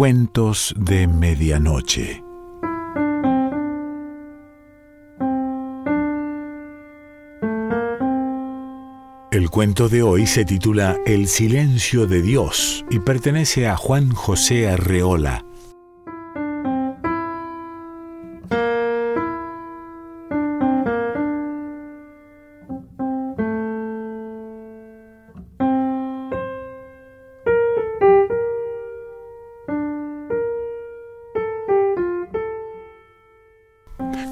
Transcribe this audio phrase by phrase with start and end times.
[0.00, 2.24] Cuentos de Medianoche.
[9.30, 14.70] El cuento de hoy se titula El silencio de Dios y pertenece a Juan José
[14.70, 15.44] Arreola.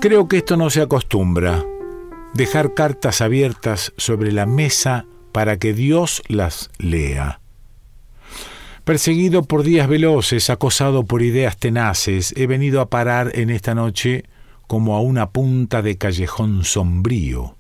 [0.01, 1.65] Creo que esto no se acostumbra.
[2.33, 7.41] Dejar cartas abiertas sobre la mesa para que Dios las lea.
[8.85, 14.23] Perseguido por días veloces, acosado por ideas tenaces, he venido a parar en esta noche
[14.69, 17.57] como a una punta de callejón sombrío.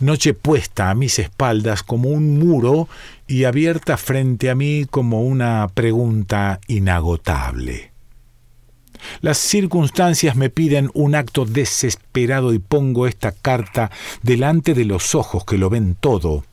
[0.00, 2.88] Noche puesta a mis espaldas como un muro
[3.26, 7.95] y abierta frente a mí como una pregunta inagotable.
[9.20, 13.90] Las circunstancias me piden un acto desesperado y pongo esta carta
[14.22, 16.44] delante de los ojos que lo ven todo.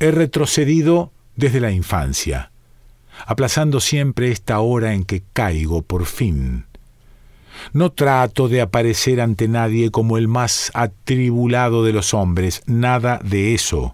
[0.00, 2.50] He retrocedido desde la infancia,
[3.26, 6.66] aplazando siempre esta hora en que caigo por fin.
[7.72, 13.54] No trato de aparecer ante nadie como el más atribulado de los hombres, nada de
[13.54, 13.92] eso.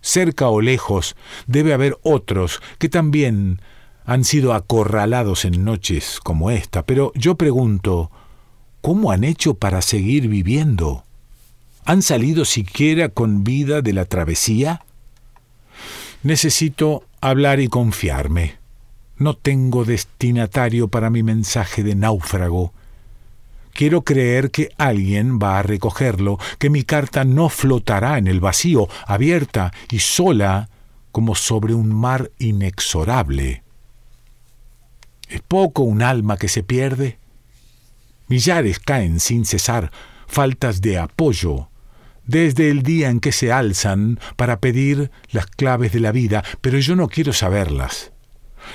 [0.00, 3.60] Cerca o lejos debe haber otros que también
[4.08, 8.10] han sido acorralados en noches como esta, pero yo pregunto,
[8.80, 11.04] ¿cómo han hecho para seguir viviendo?
[11.84, 14.80] ¿Han salido siquiera con vida de la travesía?
[16.22, 18.54] Necesito hablar y confiarme.
[19.18, 22.72] No tengo destinatario para mi mensaje de náufrago.
[23.74, 28.88] Quiero creer que alguien va a recogerlo, que mi carta no flotará en el vacío,
[29.06, 30.70] abierta y sola
[31.12, 33.67] como sobre un mar inexorable.
[35.28, 37.18] ¿Es poco un alma que se pierde?
[38.28, 39.90] Millares caen sin cesar,
[40.26, 41.68] faltas de apoyo,
[42.26, 46.78] desde el día en que se alzan para pedir las claves de la vida, pero
[46.78, 48.12] yo no quiero saberlas.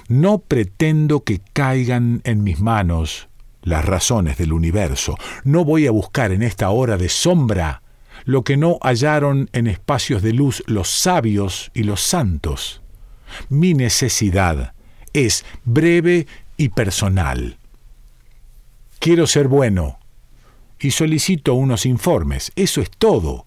[0.08, 3.30] No pretendo que caigan en mis manos
[3.62, 5.18] las razones del universo.
[5.44, 7.84] No voy a buscar en esta hora de sombra
[8.26, 12.82] lo que no hallaron en espacios de luz los sabios y los santos.
[13.50, 14.74] Mi necesidad
[15.14, 16.28] es breve
[16.64, 17.58] y personal.
[19.00, 20.00] Quiero ser bueno
[20.80, 22.54] y solicito unos informes.
[22.56, 23.46] Eso es todo.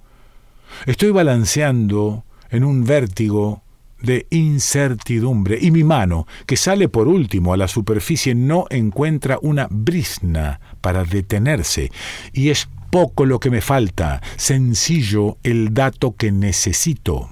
[0.84, 3.62] Estoy balanceando en un vértigo
[4.03, 9.66] de incertidumbre y mi mano, que sale por último a la superficie, no encuentra una
[9.71, 11.91] brisna para detenerse.
[12.34, 17.31] Y es poco lo que me falta, sencillo el dato que necesito.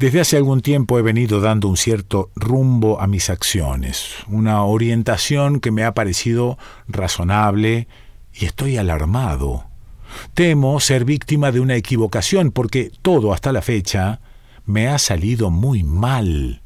[0.00, 5.60] Desde hace algún tiempo he venido dando un cierto rumbo a mis acciones, una orientación
[5.60, 6.56] que me ha parecido
[6.88, 7.86] razonable
[8.32, 9.66] y estoy alarmado.
[10.32, 14.20] Temo ser víctima de una equivocación porque todo hasta la fecha
[14.64, 16.62] me ha salido muy mal.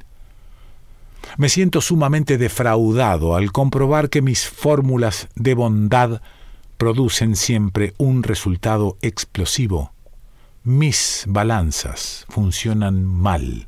[1.36, 6.22] Me siento sumamente defraudado al comprobar que mis fórmulas de bondad
[6.78, 9.93] producen siempre un resultado explosivo.
[10.66, 13.66] Mis balanzas funcionan mal.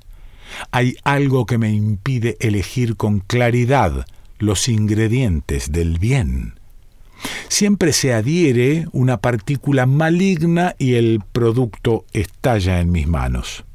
[0.70, 4.06] Hay algo que me impide elegir con claridad
[4.38, 6.58] los ingredientes del bien.
[7.48, 13.66] Siempre se adhiere una partícula maligna y el producto estalla en mis manos.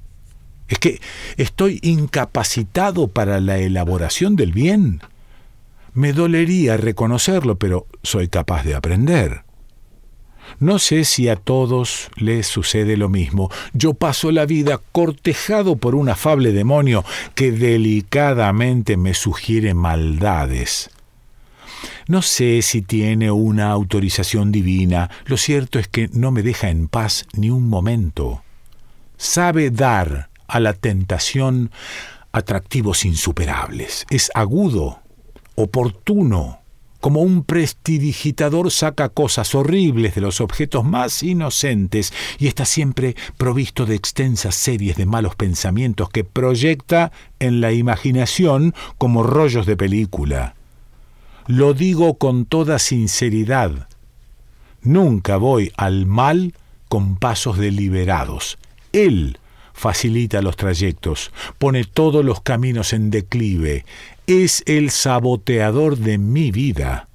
[0.67, 0.99] Es que
[1.37, 4.99] estoy incapacitado para la elaboración del bien.
[5.93, 9.43] Me dolería reconocerlo, pero soy capaz de aprender.
[10.59, 13.49] No sé si a todos les sucede lo mismo.
[13.73, 17.03] Yo paso la vida cortejado por un afable demonio
[17.35, 20.89] que delicadamente me sugiere maldades.
[22.07, 26.87] No sé si tiene una autorización divina, lo cierto es que no me deja en
[26.87, 28.43] paz ni un momento.
[29.17, 31.71] Sabe dar a la tentación
[32.31, 34.05] atractivos insuperables.
[34.09, 34.99] Es agudo,
[35.55, 36.60] oportuno,
[37.01, 43.85] como un prestidigitador saca cosas horribles de los objetos más inocentes y está siempre provisto
[43.85, 50.55] de extensas series de malos pensamientos que proyecta en la imaginación como rollos de película.
[51.47, 53.89] Lo digo con toda sinceridad.
[54.83, 56.53] Nunca voy al mal
[56.87, 58.57] con pasos deliberados.
[58.93, 59.37] Él
[59.73, 63.85] facilita los trayectos, pone todos los caminos en declive,
[64.27, 67.07] es el saboteador de mi vida.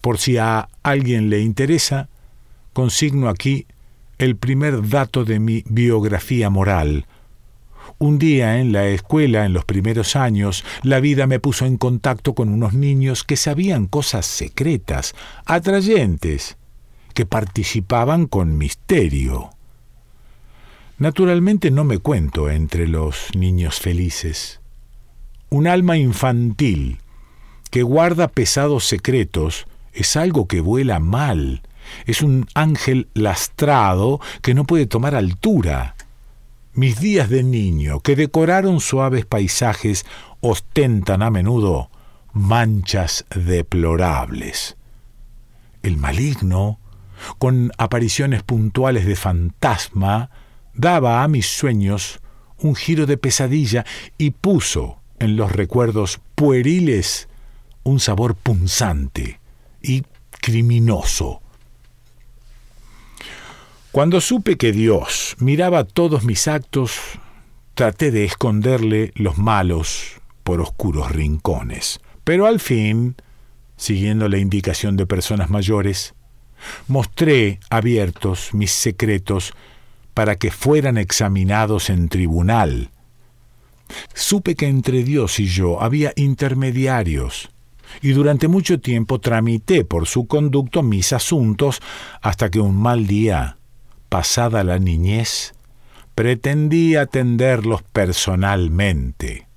[0.00, 2.08] Por si a alguien le interesa,
[2.72, 3.66] consigno aquí
[4.18, 7.06] el primer dato de mi biografía moral.
[7.98, 12.34] Un día en la escuela, en los primeros años, la vida me puso en contacto
[12.34, 15.14] con unos niños que sabían cosas secretas,
[15.46, 16.56] atrayentes,
[17.14, 19.50] que participaban con misterio.
[20.98, 24.60] Naturalmente no me cuento entre los niños felices.
[25.54, 26.98] Un alma infantil
[27.70, 31.62] que guarda pesados secretos es algo que vuela mal,
[32.06, 35.94] es un ángel lastrado que no puede tomar altura.
[36.72, 40.04] Mis días de niño, que decoraron suaves paisajes,
[40.40, 41.88] ostentan a menudo
[42.32, 44.76] manchas deplorables.
[45.84, 46.80] El maligno,
[47.38, 50.30] con apariciones puntuales de fantasma,
[50.74, 52.18] daba a mis sueños
[52.58, 53.86] un giro de pesadilla
[54.18, 57.28] y puso en los recuerdos pueriles
[57.82, 59.40] un sabor punzante
[59.82, 60.02] y
[60.40, 61.40] criminoso.
[63.90, 66.98] Cuando supe que Dios miraba todos mis actos,
[67.74, 72.00] traté de esconderle los malos por oscuros rincones.
[72.24, 73.16] Pero al fin,
[73.76, 76.14] siguiendo la indicación de personas mayores,
[76.88, 79.52] mostré abiertos mis secretos
[80.14, 82.90] para que fueran examinados en tribunal.
[84.14, 87.50] Supe que entre Dios y yo había intermediarios,
[88.02, 91.80] y durante mucho tiempo tramité por su conducto mis asuntos
[92.22, 93.58] hasta que un mal día
[94.08, 95.54] pasada la niñez,
[96.14, 99.48] pretendí atenderlos personalmente.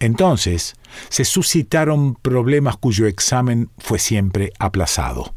[0.00, 0.74] Entonces
[1.08, 5.34] se suscitaron problemas cuyo examen fue siempre aplazado.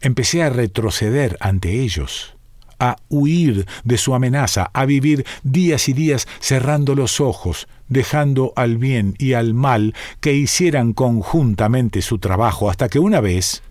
[0.00, 2.34] Empecé a retroceder ante ellos,
[2.80, 8.78] a huir de su amenaza, a vivir días y días cerrando los ojos, dejando al
[8.78, 13.62] bien y al mal que hicieran conjuntamente su trabajo, hasta que una vez,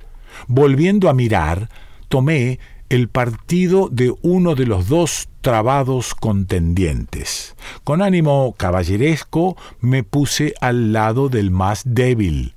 [0.48, 1.70] volviendo a mirar,
[2.08, 2.60] tomé
[2.90, 7.56] el partido de uno de los dos trabados contendientes.
[7.84, 12.56] Con ánimo caballeresco me puse al lado del más débil.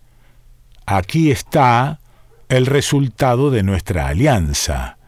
[0.86, 2.00] Aquí está
[2.48, 4.98] el resultado de nuestra alianza.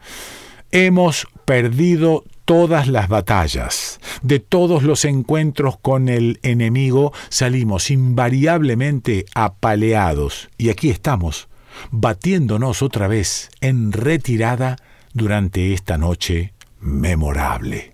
[0.71, 3.99] Hemos perdido todas las batallas.
[4.21, 10.49] De todos los encuentros con el enemigo salimos invariablemente apaleados.
[10.57, 11.47] Y aquí estamos,
[11.91, 14.77] batiéndonos otra vez en retirada
[15.13, 17.93] durante esta noche memorable.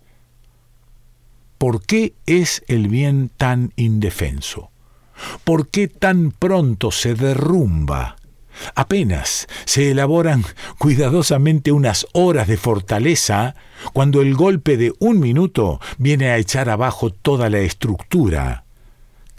[1.58, 4.72] ¿Por qué es el bien tan indefenso?
[5.44, 8.16] ¿Por qué tan pronto se derrumba?
[8.76, 10.44] Apenas se elaboran
[10.78, 13.56] cuidadosamente unas horas de fortaleza
[13.94, 18.66] cuando el golpe de un minuto viene a echar abajo toda la estructura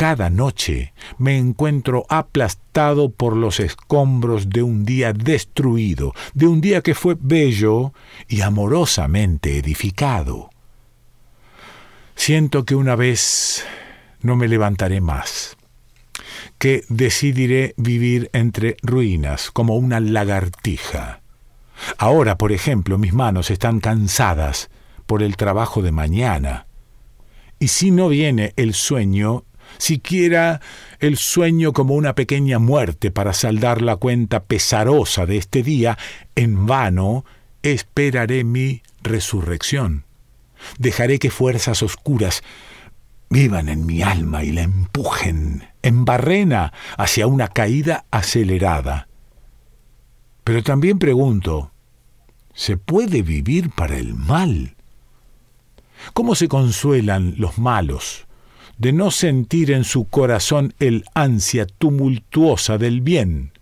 [0.02, 6.80] cada noche me encuentro aplastado por los escombros de un día destruido, de un día
[6.80, 7.92] que fue bello
[8.26, 10.50] y amorosamente edificado.
[12.16, 13.64] Siento que una vez
[14.22, 15.56] no me levantaré más,
[16.58, 21.22] que decidiré vivir entre ruinas como una lagartija.
[21.98, 24.70] Ahora, por ejemplo, mis manos están cansadas
[25.06, 26.66] por el trabajo de mañana.
[27.58, 29.44] Y si no viene el sueño,
[29.78, 30.60] siquiera
[31.00, 35.98] el sueño como una pequeña muerte para saldar la cuenta pesarosa de este día,
[36.34, 37.24] en vano
[37.62, 40.04] esperaré mi resurrección.
[40.78, 42.42] Dejaré que fuerzas oscuras
[43.30, 49.08] vivan en mi alma y la empujen en barrena hacia una caída acelerada.
[50.44, 51.72] Pero también pregunto,
[52.54, 54.76] ¿se puede vivir para el mal?
[56.14, 58.26] ¿Cómo se consuelan los malos
[58.82, 63.52] de no sentir en su corazón el ansia tumultuosa del bien.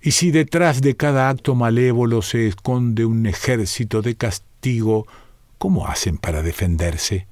[0.00, 5.06] Y si detrás de cada acto malévolo se esconde un ejército de castigo,
[5.58, 7.28] ¿cómo hacen para defenderse?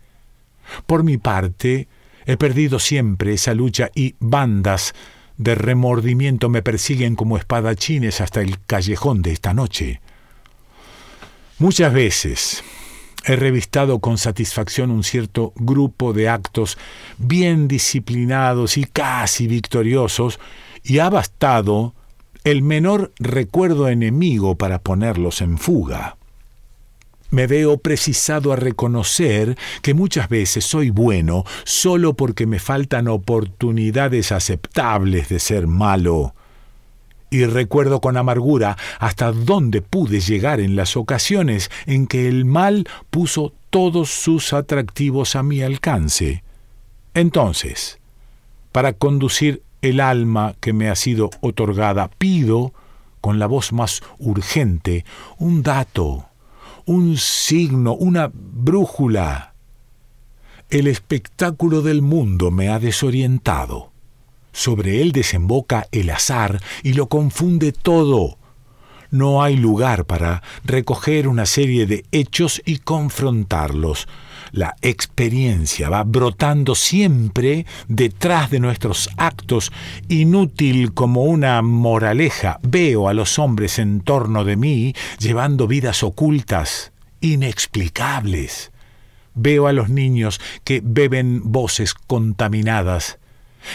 [0.86, 1.88] Por mi parte,
[2.26, 4.94] he perdido siempre esa lucha y bandas
[5.36, 10.00] de remordimiento me persiguen como espadachines hasta el callejón de esta noche.
[11.58, 12.62] Muchas veces,
[13.24, 16.78] He revistado con satisfacción un cierto grupo de actos
[17.18, 20.40] bien disciplinados y casi victoriosos,
[20.82, 21.94] y ha bastado
[22.44, 26.16] el menor recuerdo enemigo para ponerlos en fuga.
[27.30, 34.32] Me veo precisado a reconocer que muchas veces soy bueno solo porque me faltan oportunidades
[34.32, 36.34] aceptables de ser malo
[37.30, 42.88] y recuerdo con amargura hasta dónde pude llegar en las ocasiones en que el mal
[43.10, 46.42] puso todos sus atractivos a mi alcance.
[47.14, 48.00] Entonces,
[48.72, 52.72] para conducir el alma que me ha sido otorgada, pido,
[53.20, 55.04] con la voz más urgente,
[55.38, 56.26] un dato,
[56.90, 59.54] un signo, una brújula.
[60.70, 63.92] El espectáculo del mundo me ha desorientado.
[64.50, 68.38] Sobre él desemboca el azar y lo confunde todo.
[69.12, 74.08] No hay lugar para recoger una serie de hechos y confrontarlos.
[74.52, 79.72] La experiencia va brotando siempre detrás de nuestros actos,
[80.08, 82.58] inútil como una moraleja.
[82.62, 88.72] Veo a los hombres en torno de mí llevando vidas ocultas, inexplicables.
[89.34, 93.19] Veo a los niños que beben voces contaminadas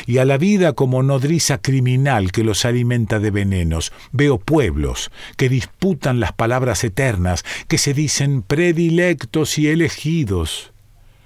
[0.06, 3.92] y a la vida como nodriza criminal que los alimenta de venenos.
[4.12, 10.72] Veo pueblos que disputan las palabras eternas, que se dicen predilectos y elegidos.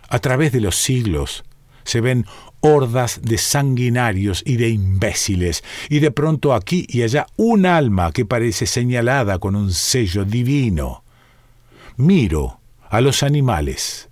[0.09, 1.43] A través de los siglos
[1.83, 2.25] se ven
[2.61, 8.25] hordas de sanguinarios y de imbéciles, y de pronto aquí y allá un alma que
[8.25, 11.03] parece señalada con un sello divino.
[11.97, 14.08] Miro a los animales,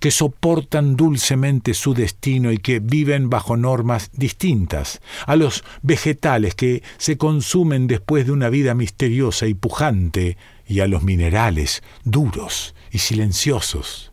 [0.00, 6.82] que soportan dulcemente su destino y que viven bajo normas distintas, a los vegetales que
[6.96, 12.98] se consumen después de una vida misteriosa y pujante, y a los minerales duros y
[12.98, 14.12] silenciosos.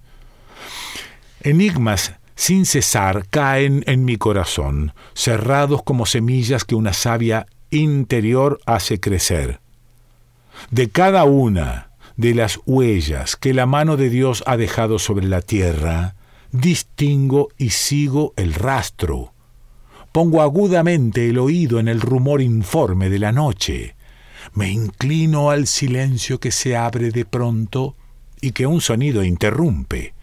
[1.41, 8.99] Enigmas sin cesar caen en mi corazón, cerrados como semillas que una savia interior hace
[8.99, 9.59] crecer.
[10.69, 15.41] De cada una de las huellas que la mano de Dios ha dejado sobre la
[15.41, 16.15] tierra,
[16.51, 19.33] distingo y sigo el rastro.
[20.11, 23.95] Pongo agudamente el oído en el rumor informe de la noche.
[24.53, 27.95] Me inclino al silencio que se abre de pronto
[28.39, 30.13] y que un sonido interrumpe.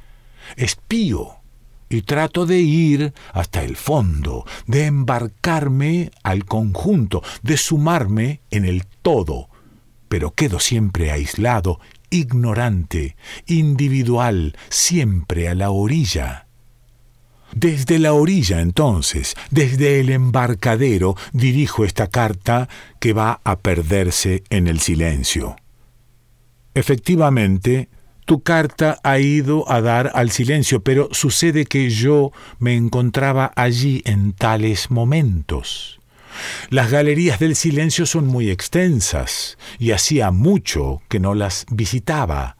[0.57, 1.37] Espío
[1.91, 8.87] y trato de ir hasta el fondo, de embarcarme al conjunto, de sumarme en el
[9.03, 9.51] todo,
[10.12, 13.16] pero quedo siempre aislado, ignorante,
[13.47, 16.49] individual, siempre a la orilla.
[17.54, 22.69] Desde la orilla entonces, desde el embarcadero, dirijo esta carta
[23.00, 25.57] que va a perderse en el silencio.
[26.75, 27.88] Efectivamente,
[28.26, 34.02] tu carta ha ido a dar al silencio, pero sucede que yo me encontraba allí
[34.04, 36.01] en tales momentos.
[36.71, 42.57] Las galerías del silencio son muy extensas, y hacía mucho que no las visitaba.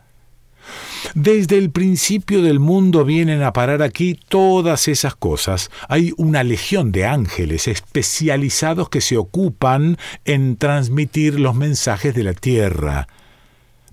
[1.15, 5.71] Desde el principio del mundo vienen a parar aquí todas esas cosas.
[5.89, 12.35] Hay una legión de ángeles especializados que se ocupan en transmitir los mensajes de la
[12.35, 13.09] tierra.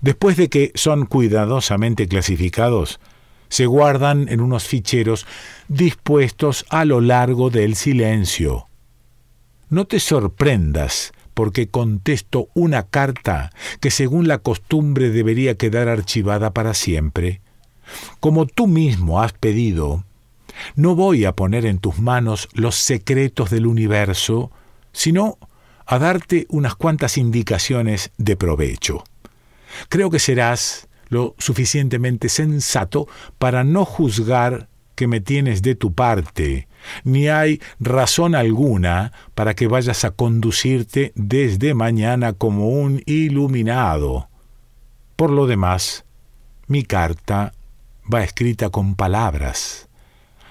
[0.00, 3.00] Después de que son cuidadosamente clasificados,
[3.48, 5.26] se guardan en unos ficheros
[5.68, 8.69] dispuestos a lo largo del silencio.
[9.70, 16.74] No te sorprendas porque contesto una carta que según la costumbre debería quedar archivada para
[16.74, 17.40] siempre.
[18.18, 20.04] Como tú mismo has pedido,
[20.74, 24.50] no voy a poner en tus manos los secretos del universo,
[24.92, 25.38] sino
[25.86, 29.04] a darte unas cuantas indicaciones de provecho.
[29.88, 33.06] Creo que serás lo suficientemente sensato
[33.38, 36.66] para no juzgar que me tienes de tu parte
[37.04, 44.28] ni hay razón alguna para que vayas a conducirte desde mañana como un iluminado.
[45.16, 46.04] Por lo demás,
[46.66, 47.52] mi carta
[48.12, 49.88] va escrita con palabras,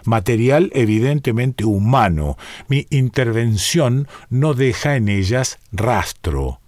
[0.06, 6.60] material evidentemente humano, mi intervención no deja en ellas rastro.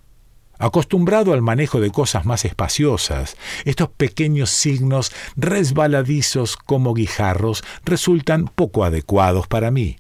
[0.62, 8.84] Acostumbrado al manejo de cosas más espaciosas, estos pequeños signos resbaladizos como guijarros resultan poco
[8.84, 9.98] adecuados para mí.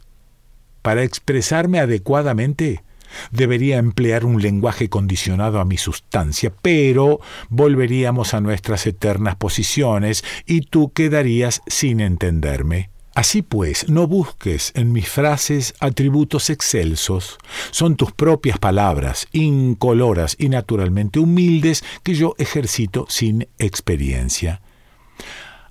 [0.84, 2.84] Para expresarme adecuadamente,
[3.32, 10.62] debería emplear un lenguaje condicionado a mi sustancia, pero volveríamos a nuestras eternas posiciones y
[10.62, 12.92] tú quedarías sin entenderme.
[13.14, 17.38] Así pues, no busques en mis frases atributos excelsos,
[17.72, 24.62] son tus propias palabras, incoloras y naturalmente humildes, que yo ejercito sin experiencia.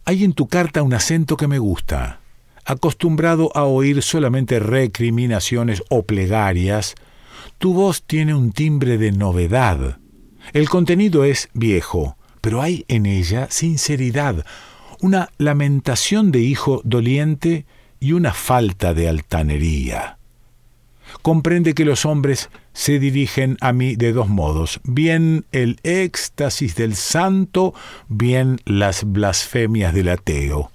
[0.05, 2.21] Hay en tu carta un acento que me gusta.
[2.67, 6.95] Acostumbrado a oír solamente recriminaciones o plegarias,
[7.57, 9.99] tu voz tiene un timbre de novedad.
[10.53, 14.45] El contenido es viejo, pero hay en ella sinceridad,
[15.01, 17.65] una lamentación de hijo doliente
[18.01, 20.17] y una falta de altanería.
[21.23, 26.95] Comprende que los hombres se dirigen a mí de dos modos, bien el éxtasis del
[26.95, 27.75] santo,
[28.09, 30.71] bien las blasfemias del ateo.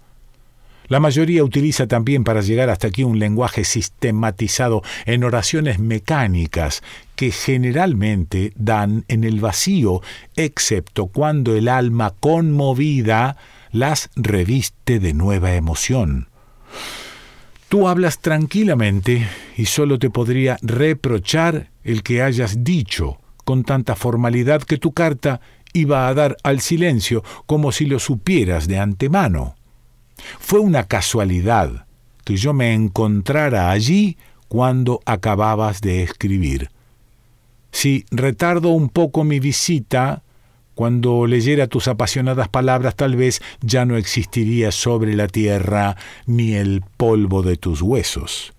[0.87, 6.83] La mayoría utiliza también para llegar hasta aquí un lenguaje sistematizado en oraciones mecánicas
[7.15, 10.01] que generalmente dan en el vacío,
[10.35, 13.35] excepto cuando el alma conmovida
[13.75, 16.29] las reviste de nueva emoción.
[17.67, 19.27] Tú hablas tranquilamente
[19.57, 25.41] y solo te podría reprochar el que hayas dicho con tanta formalidad que tu carta
[25.73, 29.55] iba a dar al silencio como si lo supieras de antemano.
[30.39, 31.85] Fue una casualidad
[32.23, 34.17] que yo me encontrara allí
[34.47, 36.69] cuando acababas de escribir.
[37.71, 40.23] Si retardo un poco mi visita,
[40.75, 45.95] cuando leyera tus apasionadas palabras tal vez ya no existiría sobre la tierra
[46.27, 48.53] ni el polvo de tus huesos.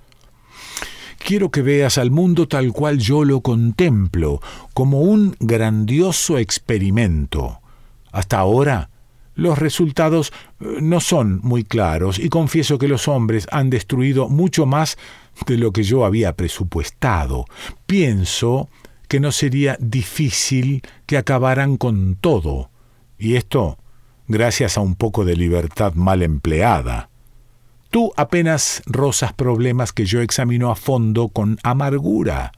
[1.18, 4.40] Quiero que veas al mundo tal cual yo lo contemplo,
[4.74, 7.60] como un grandioso experimento.
[8.12, 8.90] Hasta ahora,
[9.34, 14.66] los resultados eh, no son muy claros y confieso que los hombres han destruido mucho
[14.66, 14.96] más
[15.46, 17.44] de lo que yo había presupuestado.
[17.86, 18.68] Pienso
[19.08, 22.70] que no sería difícil que acabaran con todo,
[23.18, 23.78] y esto
[24.28, 27.08] gracias a un poco de libertad mal empleada.
[27.90, 32.52] Tú apenas rozas problemas que yo examino a fondo con amargura.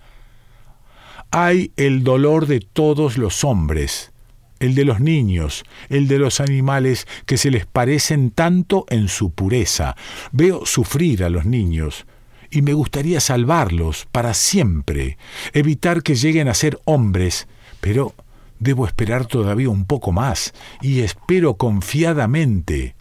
[1.31, 4.13] Hay el dolor de todos los hombres,
[4.61, 9.31] el de los niños, el de los animales que se les parecen tanto en su
[9.31, 9.95] pureza.
[10.33, 12.07] Veo sufrir a los niños,
[12.51, 15.19] y me gustaría salvarlos para siempre,
[15.53, 17.49] evitar que lleguen a ser hombres,
[17.81, 18.15] pero
[18.59, 22.95] debo esperar todavía un poco más, y espero confiadamente.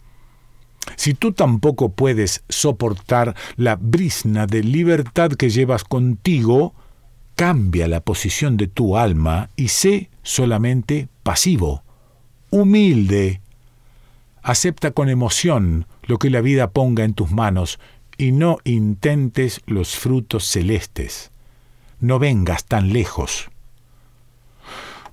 [0.96, 6.74] Si tú tampoco puedes soportar la brisna de libertad que llevas contigo,
[7.34, 11.82] cambia la posición de tu alma y sé solamente pasivo,
[12.50, 13.40] humilde.
[14.42, 17.78] Acepta con emoción lo que la vida ponga en tus manos
[18.18, 21.30] y no intentes los frutos celestes.
[22.00, 23.48] No vengas tan lejos.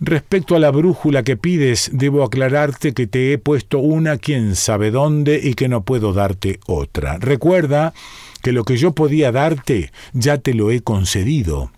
[0.02, 4.92] Respecto a la brújula que pides, debo aclararte que te he puesto una quién sabe
[4.92, 7.18] dónde y que no puedo darte otra.
[7.18, 7.94] Recuerda
[8.42, 11.72] que lo que yo podía darte ya te lo he concedido.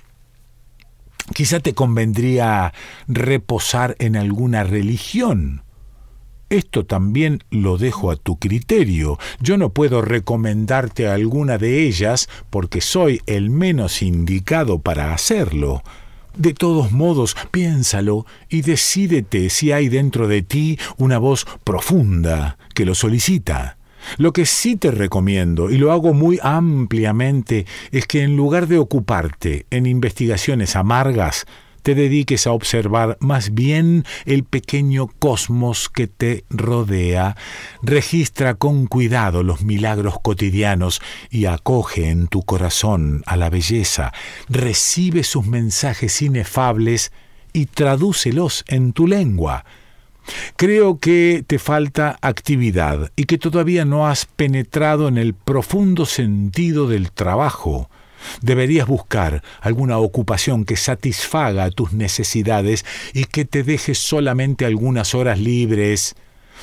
[1.34, 2.74] Quizá te convendría
[3.08, 5.62] reposar en alguna religión
[6.50, 9.20] esto también lo dejo a tu criterio.
[9.40, 15.84] Yo no puedo recomendarte alguna de ellas porque soy el menos indicado para hacerlo.
[16.38, 22.86] De todos modos, piénsalo y decídete si hay dentro de ti una voz profunda que
[22.86, 23.78] lo solicita.
[24.18, 28.78] Lo que sí te recomiendo, y lo hago muy ampliamente, es que en lugar de
[28.78, 31.46] ocuparte en investigaciones amargas,
[31.88, 37.38] te dediques a observar más bien el pequeño cosmos que te rodea,
[37.82, 44.12] registra con cuidado los milagros cotidianos y acoge en tu corazón a la belleza,
[44.50, 47.14] recibe sus mensajes inefables
[47.54, 49.64] y tradúcelos en tu lengua.
[50.58, 56.90] Creo que te falta actividad y que todavía no has penetrado en el profundo sentido
[56.90, 57.90] del trabajo.
[58.42, 65.40] Deberías buscar alguna ocupación que satisfaga tus necesidades y que te deje solamente algunas horas
[65.40, 66.16] libres.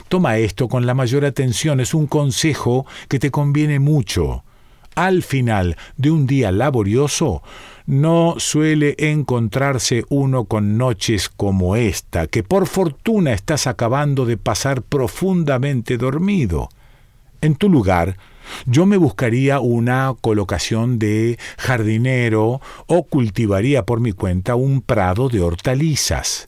[0.08, 4.44] Toma esto con la mayor atención, es un consejo que te conviene mucho.
[4.94, 7.42] Al final de un día laborioso,
[7.86, 14.82] no suele encontrarse uno con noches como esta, que por fortuna estás acabando de pasar
[14.82, 16.68] profundamente dormido.
[17.40, 18.16] En tu lugar,
[18.66, 25.40] yo me buscaría una colocación de jardinero o cultivaría por mi cuenta un prado de
[25.40, 26.46] hortalizas.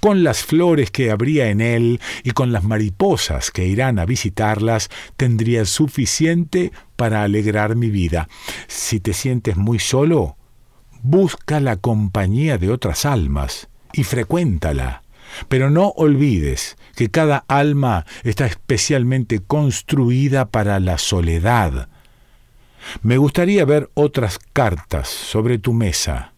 [0.00, 4.88] Con las flores que habría en él y con las mariposas que irán a visitarlas,
[5.16, 8.28] tendría suficiente para alegrar mi vida.
[8.66, 10.36] Si te sientes muy solo,
[11.02, 15.01] busca la compañía de otras almas y frecuéntala.
[15.48, 21.88] Pero no olvides que cada alma está especialmente construida para la soledad.
[23.02, 26.32] Me gustaría ver otras cartas sobre tu mesa.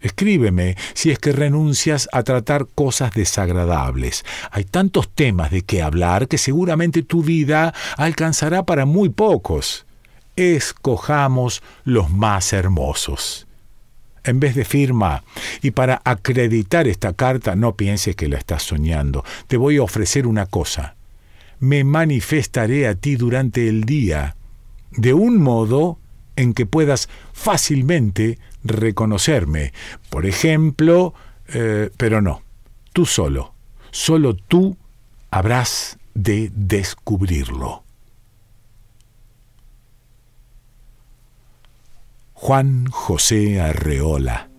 [0.00, 4.24] Escríbeme si es que renuncias a tratar cosas desagradables.
[4.50, 9.86] Hay tantos temas de qué hablar que seguramente tu vida alcanzará para muy pocos.
[10.36, 13.46] Escojamos los más hermosos
[14.24, 15.22] en vez de firma.
[15.62, 19.24] Y para acreditar esta carta, no pienses que la estás soñando.
[19.46, 20.96] Te voy a ofrecer una cosa.
[21.60, 24.36] Me manifestaré a ti durante el día,
[24.90, 25.98] de un modo
[26.36, 29.72] en que puedas fácilmente reconocerme.
[30.10, 31.14] Por ejemplo,
[31.48, 32.42] eh, pero no,
[32.92, 33.54] tú solo,
[33.90, 34.76] solo tú
[35.30, 37.83] habrás de descubrirlo.
[42.46, 44.50] Juan José Arreola.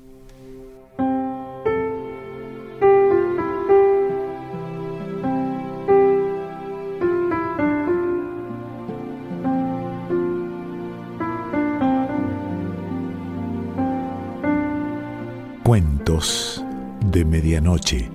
[15.64, 16.66] Cuentos
[17.12, 18.15] de Medianoche.